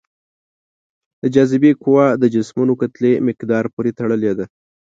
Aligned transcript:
د 1.21 1.23
جاذبې 1.35 1.71
قوه 1.83 2.05
د 2.21 2.23
جسمونو 2.35 2.73
کتلې 2.81 3.13
مقدار 3.27 3.65
پورې 3.73 3.91
تړلې 3.99 4.31
ده. 4.37 4.45